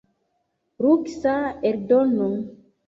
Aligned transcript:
Luksa 0.85 1.37
eldono. 1.71 2.31